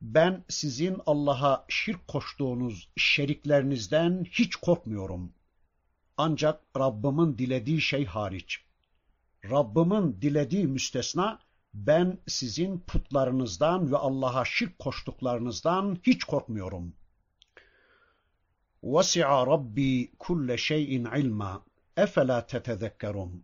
[0.00, 5.32] Ben sizin Allah'a şirk koştuğunuz şeriklerinizden hiç korkmuyorum.
[6.16, 8.64] Ancak Rabbimin dilediği şey hariç.
[9.50, 11.38] Rabbimin dilediği müstesna
[11.74, 16.94] ben sizin putlarınızdan ve Allah'a şirk koştuklarınızdan hiç korkmuyorum.
[18.82, 21.62] وَسِعَ رَبِّي كُلَّ شَيْءٍ عِلْمًا
[21.98, 23.42] اَفَلَا تَتَذَكَّرُونَ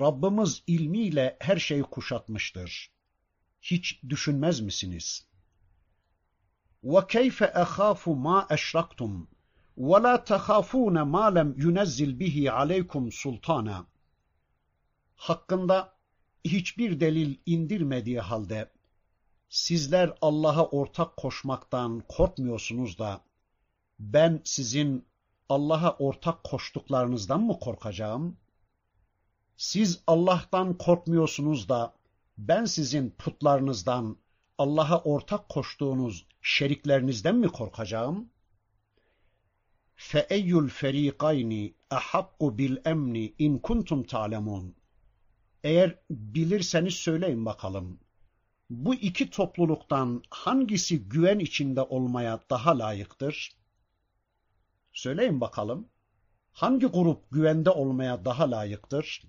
[0.00, 2.90] Rabbimiz ilmiyle her şeyi kuşatmıştır.
[3.62, 5.26] Hiç düşünmez misiniz?
[6.84, 9.26] وَكَيْفَ أَخَافُ مَا أَشْرَكْتُمْ
[9.78, 13.84] وَلَا تَخَافُونَ مَا لَمْ يُنَزِّلْ بِهِ عَلَيْكُمْ سُلْطَانًا
[15.16, 15.94] Hakkında
[16.44, 18.70] hiçbir delil indirmediği halde
[19.48, 23.20] sizler Allah'a ortak koşmaktan korkmuyorsunuz da
[24.02, 25.06] ben sizin
[25.48, 28.36] Allah'a ortak koştuklarınızdan mı korkacağım?
[29.56, 31.94] Siz Allah'tan korkmuyorsunuz da
[32.38, 34.16] ben sizin putlarınızdan,
[34.58, 38.30] Allah'a ortak koştuğunuz şeriklerinizden mi korkacağım?
[39.96, 44.70] فَاَيُّ الْفَر۪يقَيْنِ اَحَقُّ بِالْاَمْنِ اِنْ كُنْتُمْ تَعْلَمُونَ
[45.64, 48.00] Eğer bilirseniz söyleyin bakalım.
[48.70, 53.58] Bu iki topluluktan hangisi güven içinde olmaya daha layıktır?
[54.93, 55.89] Söyleyin bakalım.
[56.51, 59.23] Hangi grup güvende olmaya daha layıktır?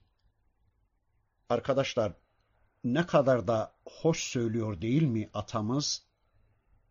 [1.48, 2.12] Arkadaşlar
[2.84, 6.02] ne kadar da hoş söylüyor değil mi atamız?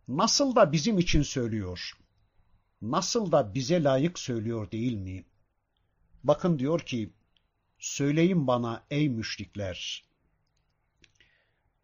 [0.07, 1.97] Nasıl da bizim için söylüyor.
[2.81, 5.25] Nasıl da bize layık söylüyor değil mi?
[6.23, 7.13] Bakın diyor ki,
[7.77, 10.05] söyleyin bana ey müşrikler.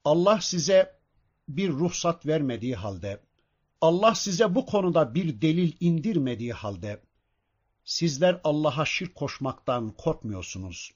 [0.05, 0.99] Allah size
[1.47, 3.21] bir ruhsat vermediği halde,
[3.81, 7.01] Allah size bu konuda bir delil indirmediği halde,
[7.83, 10.91] sizler Allah'a şirk koşmaktan korkmuyorsunuz.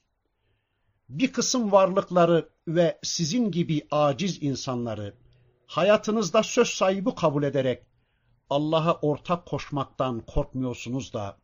[1.08, 5.14] Bir kısım varlıkları ve sizin gibi aciz insanları
[5.66, 7.82] hayatınızda söz sahibi kabul ederek
[8.50, 11.38] Allah'a ortak koşmaktan korkmuyorsunuz da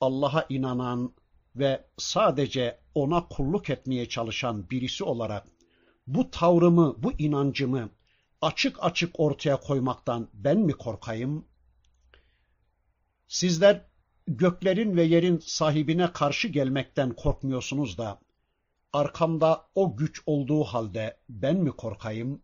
[0.00, 1.14] Allah'a inanan
[1.56, 5.48] ve sadece ona kulluk etmeye çalışan birisi olarak
[6.06, 7.90] bu tavrımı, bu inancımı
[8.42, 11.48] açık açık ortaya koymaktan ben mi korkayım?
[13.28, 13.84] Sizler
[14.26, 18.20] göklerin ve yerin sahibine karşı gelmekten korkmuyorsunuz da
[18.92, 22.42] arkamda o güç olduğu halde ben mi korkayım?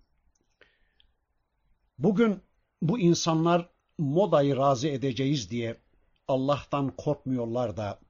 [1.98, 2.42] Bugün
[2.82, 3.68] bu insanlar
[3.98, 5.76] modayı razı edeceğiz diye
[6.28, 8.00] Allah'tan korkmuyorlar da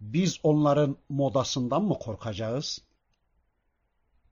[0.00, 2.78] biz onların modasından mı korkacağız?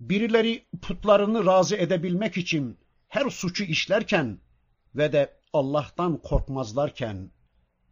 [0.00, 2.78] Birileri putlarını razı edebilmek için
[3.12, 4.40] her suçu işlerken
[4.94, 7.30] ve de Allah'tan korkmazlarken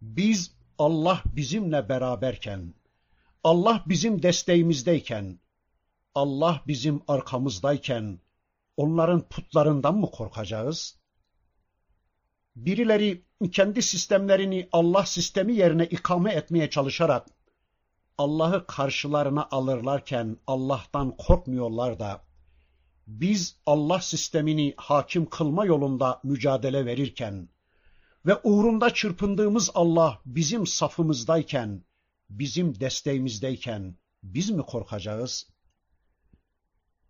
[0.02, 2.74] biz Allah bizimle beraberken
[3.44, 5.38] Allah bizim desteğimizdeyken
[6.14, 8.20] Allah bizim arkamızdayken
[8.76, 10.98] onların putlarından mı korkacağız?
[12.56, 17.26] Birileri kendi sistemlerini Allah sistemi yerine ikame etmeye çalışarak
[18.18, 22.29] Allah'ı karşılarına alırlarken Allah'tan korkmuyorlar da
[23.06, 27.48] biz Allah sistemini hakim kılma yolunda mücadele verirken
[28.26, 31.84] ve uğrunda çırpındığımız Allah bizim safımızdayken,
[32.30, 35.50] bizim desteğimizdeyken biz mi korkacağız?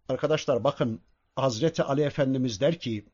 [0.09, 1.01] Arkadaşlar bakın
[1.37, 3.07] Hazreti Ali Efendimiz der ki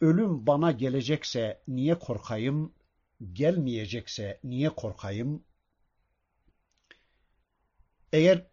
[0.00, 2.74] ölüm bana gelecekse niye korkayım?
[3.32, 5.44] Gelmeyecekse niye korkayım?
[8.12, 8.46] Eğer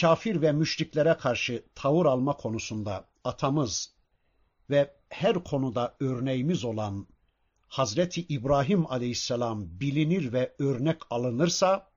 [0.00, 3.94] kafir ve müşriklere karşı tavır alma konusunda atamız
[4.70, 7.06] ve her konuda örneğimiz olan
[7.68, 11.90] Hazreti İbrahim aleyhisselam bilinir ve örnek alınırsa,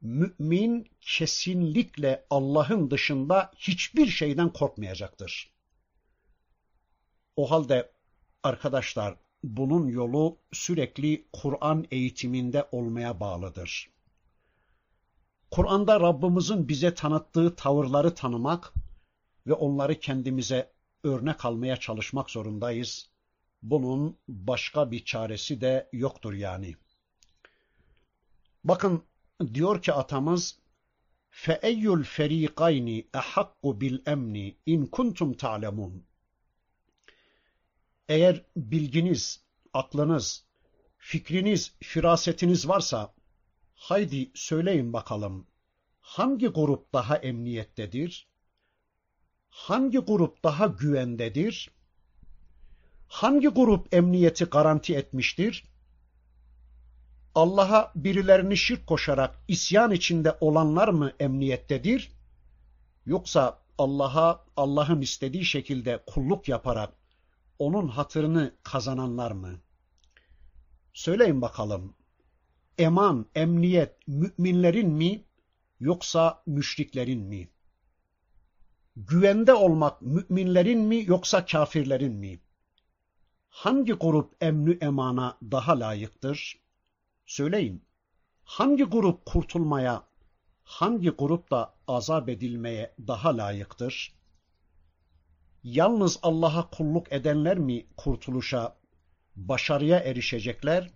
[0.00, 5.52] mümin kesinlikle Allah'ın dışında hiçbir şeyden korkmayacaktır.
[7.36, 7.92] O halde
[8.42, 13.95] arkadaşlar bunun yolu sürekli Kur'an eğitiminde olmaya bağlıdır.
[15.51, 18.73] Kur'an'da Rabbimizin bize tanıttığı tavırları tanımak
[19.47, 20.71] ve onları kendimize
[21.03, 23.09] örnek almaya çalışmak zorundayız.
[23.61, 26.75] Bunun başka bir çaresi de yoktur yani.
[28.63, 29.03] Bakın
[29.53, 30.59] diyor ki atamız
[31.31, 35.99] فَاَيُّ الْفَر۪يقَيْنِ اَحَقُّ بِالْاَمْنِ اِنْ كُنْتُمْ تَعْلَمُونَ
[38.09, 39.43] Eğer bilginiz,
[39.73, 40.45] aklınız,
[40.97, 43.13] fikriniz, firasetiniz varsa
[43.76, 45.46] haydi söyleyin bakalım
[46.00, 48.28] hangi grup daha emniyettedir?
[49.48, 51.70] Hangi grup daha güvendedir?
[53.08, 55.64] Hangi grup emniyeti garanti etmiştir?
[57.34, 62.12] Allah'a birilerini şirk koşarak isyan içinde olanlar mı emniyettedir?
[63.06, 66.92] Yoksa Allah'a Allah'ın istediği şekilde kulluk yaparak
[67.58, 69.60] onun hatırını kazananlar mı?
[70.94, 71.94] Söyleyin bakalım.
[72.78, 75.24] Eman, emniyet müminlerin mi
[75.80, 77.48] yoksa müşriklerin mi?
[78.96, 82.40] Güvende olmak müminlerin mi yoksa kafirlerin mi?
[83.56, 86.60] hangi grup emnü emana daha layıktır?
[87.26, 87.84] Söyleyin.
[88.44, 90.02] Hangi grup kurtulmaya,
[90.64, 94.14] hangi grup da azap edilmeye daha layıktır?
[95.62, 98.76] Yalnız Allah'a kulluk edenler mi kurtuluşa,
[99.36, 100.90] başarıya erişecekler?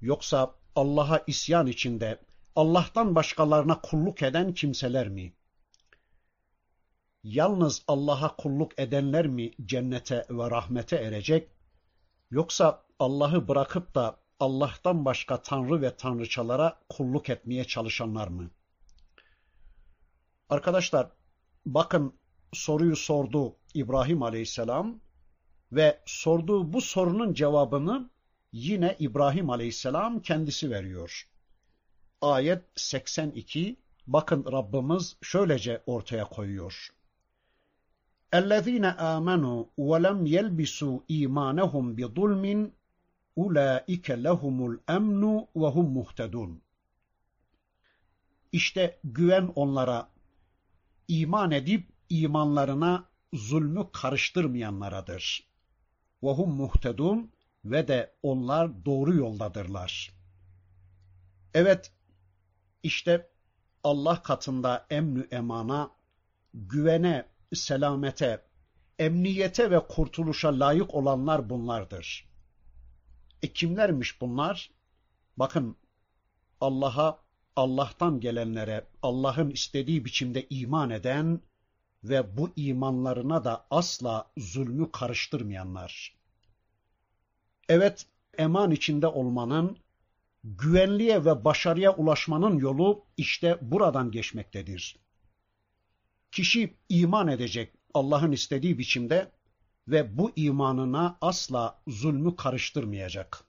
[0.00, 2.18] Yoksa Allah'a isyan içinde
[2.56, 5.32] Allah'tan başkalarına kulluk eden kimseler mi?
[7.22, 11.48] Yalnız Allah'a kulluk edenler mi cennete ve rahmete erecek?
[12.30, 18.50] Yoksa Allah'ı bırakıp da Allah'tan başka tanrı ve tanrıçalara kulluk etmeye çalışanlar mı?
[20.48, 21.10] Arkadaşlar
[21.66, 22.14] bakın
[22.52, 25.00] soruyu sordu İbrahim Aleyhisselam
[25.72, 28.10] ve sorduğu bu sorunun cevabını
[28.51, 31.27] yine İbrahim Aleyhisselam kendisi veriyor.
[32.21, 33.75] Ayet 82
[34.07, 36.89] bakın Rabbimiz şöylece ortaya koyuyor.
[38.33, 38.85] اَلَّذ۪ينَ
[39.15, 42.71] آمَنُوا وَلَمْ يَلْبِسُوا اِيمَانَهُمْ بِظُلْمٍ
[43.41, 45.23] اُولَٰئِكَ لَهُمُ الْاَمْنُ
[45.55, 46.51] وَهُمْ مُهْتَدُونَ
[48.51, 50.09] İşte güven onlara,
[51.07, 55.47] iman edip imanlarına zulmü karıştırmayanlaradır.
[56.23, 57.31] وَهُمْ muhtedun
[57.70, 60.12] ve de onlar doğru yoldadırlar.
[61.54, 61.92] Evet,
[62.82, 63.30] işte
[63.84, 65.90] Allah katında emnü emana,
[66.54, 68.44] güvene, selamete,
[68.98, 72.28] emniyete ve kurtuluşa layık olanlar bunlardır.
[73.42, 74.70] E kimlermiş bunlar?
[75.36, 75.76] Bakın
[76.60, 77.18] Allah'a,
[77.56, 81.40] Allah'tan gelenlere, Allah'ın istediği biçimde iman eden
[82.04, 86.17] ve bu imanlarına da asla zulmü karıştırmayanlar.
[87.68, 88.06] Evet,
[88.38, 89.78] eman içinde olmanın,
[90.44, 94.96] güvenliğe ve başarıya ulaşmanın yolu işte buradan geçmektedir.
[96.32, 99.30] Kişi iman edecek Allah'ın istediği biçimde
[99.88, 103.44] ve bu imanına asla zulmü karıştırmayacak.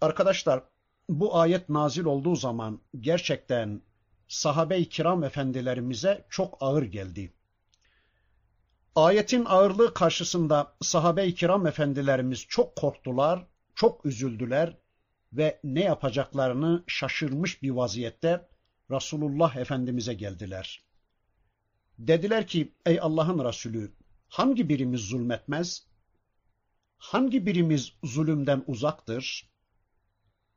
[0.00, 0.62] Arkadaşlar,
[1.08, 3.82] bu ayet nazil olduğu zaman gerçekten
[4.28, 7.32] sahabe-i kiram efendilerimize çok ağır geldi.
[8.96, 14.76] Ayetin ağırlığı karşısında sahabe-i kiram efendilerimiz çok korktular, çok üzüldüler
[15.32, 18.48] ve ne yapacaklarını şaşırmış bir vaziyette
[18.90, 20.84] Resulullah Efendimiz'e geldiler.
[21.98, 23.92] Dediler ki ey Allah'ın Resulü
[24.28, 25.86] hangi birimiz zulmetmez?
[26.98, 29.50] Hangi birimiz zulümden uzaktır?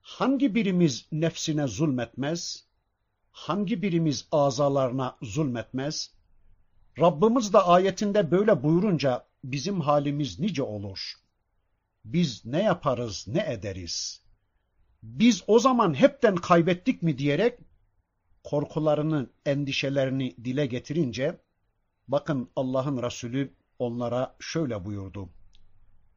[0.01, 2.65] Hangi birimiz nefsine zulmetmez?
[3.31, 6.18] Hangi birimiz azalarına zulmetmez?
[6.99, 11.13] Rabbimiz de ayetinde böyle buyurunca bizim halimiz nice olur?
[12.05, 14.21] Biz ne yaparız, ne ederiz?
[15.03, 17.59] Biz o zaman hepten kaybettik mi diyerek
[18.43, 21.41] korkularını, endişelerini dile getirince
[22.07, 25.29] bakın Allah'ın Resulü onlara şöyle buyurdu.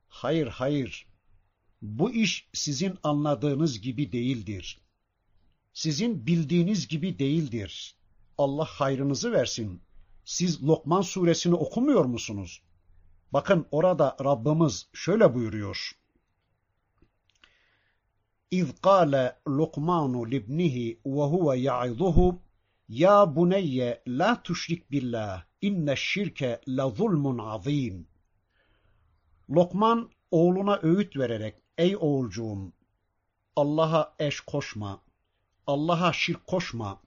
[0.08, 1.06] Hayır hayır
[1.82, 4.80] bu iş sizin anladığınız gibi değildir.
[5.72, 7.96] Sizin bildiğiniz gibi değildir.
[8.38, 9.82] Allah hayrınızı versin.
[10.24, 12.62] Siz Lokman suresini okumuyor musunuz?
[13.32, 15.92] Bakın orada Rabbimiz şöyle buyuruyor.
[18.50, 22.40] İz kâle Lokmanu libnihi ve huve ya'izuhu
[22.88, 28.06] Ya buneyye la tuşrik billah inne şirke la zulmun azim.
[29.50, 32.72] Lokman oğluna öğüt vererek ey oğulcuğum
[33.56, 35.00] Allah'a eş koşma,
[35.66, 37.00] Allah'a şirk koşma.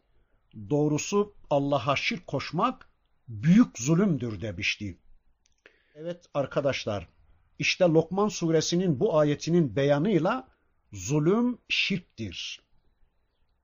[0.70, 2.90] Doğrusu Allah'a şirk koşmak
[3.28, 5.00] büyük zulümdür demişti.
[5.96, 7.08] Evet arkadaşlar,
[7.60, 10.48] işte Lokman suresinin bu ayetinin beyanıyla
[10.94, 12.62] zulüm şirktir.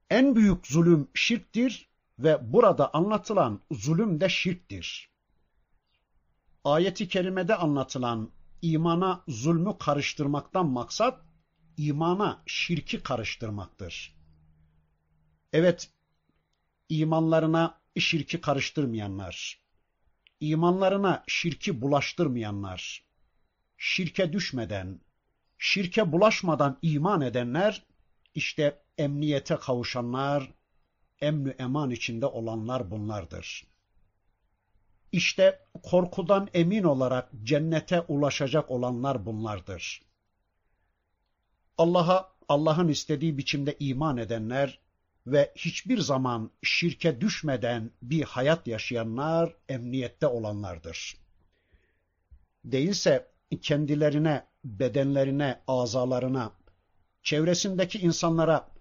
[0.10, 1.90] En büyük zulüm şirktir
[2.20, 5.12] ve burada anlatılan zulüm de şirktir.
[6.64, 8.32] Ayeti kerimede anlatılan
[8.62, 11.22] imana zulmü karıştırmaktan maksat
[11.78, 14.16] imana şirki karıştırmaktır.
[15.54, 15.92] Evet,
[16.90, 19.62] imanlarına şirki karıştırmayanlar,
[20.40, 23.04] imanlarına şirki bulaştırmayanlar,
[23.78, 25.00] şirke düşmeden,
[25.58, 27.86] şirke bulaşmadan iman edenler,
[28.36, 30.52] işte emniyete kavuşanlar,
[31.22, 33.68] emnü eman içinde olanlar bunlardır.
[35.12, 40.02] İşte korkudan emin olarak cennete ulaşacak olanlar bunlardır.
[41.78, 44.80] Allah'a, Allah'ın istediği biçimde iman edenler
[45.28, 51.18] ve hiçbir zaman şirke düşmeden bir hayat yaşayanlar emniyette olanlardır.
[52.66, 53.28] Değilse
[53.62, 56.52] kendilerine, bedenlerine, azalarına,
[57.24, 58.72] çevresindeki insanlara,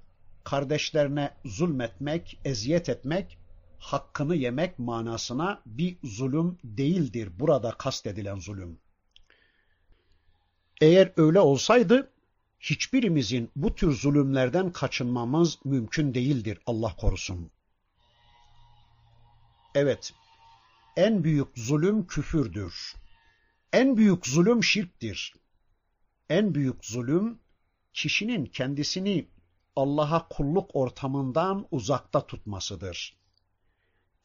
[0.45, 3.39] kardeşlerine zulmetmek, eziyet etmek,
[3.79, 8.79] hakkını yemek manasına bir zulüm değildir burada kastedilen zulüm.
[10.81, 12.11] Eğer öyle olsaydı
[12.61, 17.51] hiçbirimizin bu tür zulümlerden kaçınmamız mümkün değildir Allah korusun.
[19.75, 20.13] Evet,
[20.97, 22.95] en büyük zulüm küfürdür.
[23.73, 25.35] En büyük zulüm şirktir.
[26.29, 27.39] En büyük zulüm
[27.93, 29.29] kişinin kendisini
[29.77, 33.17] Allah'a kulluk ortamından uzakta tutmasıdır.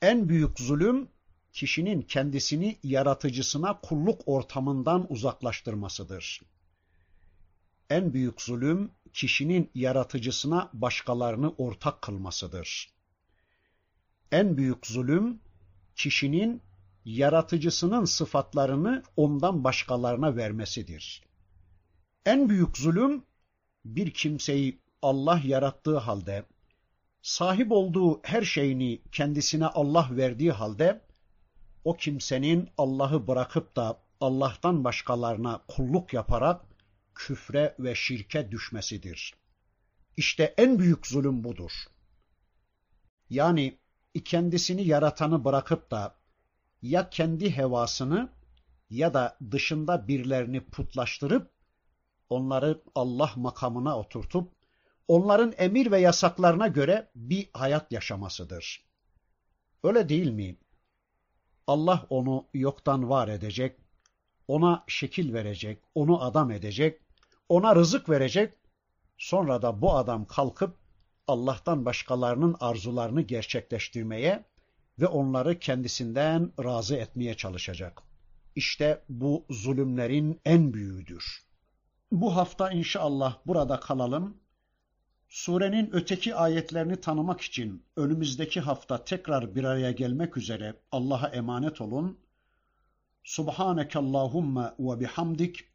[0.02, 1.08] En büyük zulüm
[1.54, 6.42] kişinin kendisini yaratıcısına kulluk ortamından uzaklaştırmasıdır.
[7.90, 12.90] En büyük zulüm kişinin yaratıcısına başkalarını ortak kılmasıdır.
[14.32, 15.40] En büyük zulüm
[15.96, 16.62] kişinin
[17.06, 21.24] yaratıcısının sıfatlarını ondan başkalarına vermesidir.
[22.26, 23.24] En büyük zulüm
[23.86, 26.46] bir kimseyi Allah yarattığı halde,
[27.22, 31.02] sahip olduğu her şeyini kendisine Allah verdiği halde,
[31.84, 36.75] o kimsenin Allah'ı bırakıp da Allah'tan başkalarına kulluk yaparak
[37.16, 39.34] küfre ve şirke düşmesidir.
[40.18, 41.72] İşte en büyük zulüm budur.
[43.30, 43.80] Yani
[44.26, 46.16] kendisini yaratanı bırakıp da
[46.82, 48.30] ya kendi hevasını
[48.90, 51.52] ya da dışında birilerini putlaştırıp
[52.30, 54.52] onları Allah makamına oturtup
[55.08, 58.86] onların emir ve yasaklarına göre bir hayat yaşamasıdır.
[59.84, 60.58] Öyle değil mi?
[61.68, 63.80] Allah onu yoktan var edecek,
[64.48, 67.02] ona şekil verecek, onu adam edecek,
[67.50, 68.54] ona rızık verecek,
[69.18, 70.78] sonra da bu adam kalkıp
[71.28, 74.46] Allah'tan başkalarının arzularını gerçekleştirmeye
[75.00, 78.02] ve onları kendisinden razı etmeye çalışacak.
[78.56, 81.46] İşte bu zulümlerin en büyüğüdür.
[82.12, 84.38] Bu hafta inşallah burada kalalım.
[85.30, 92.20] Surenin öteki ayetlerini tanımak için önümüzdeki hafta tekrar bir araya gelmek üzere Allah'a emanet olun.
[93.24, 95.75] Subhaneke Allahumma ve bihamdik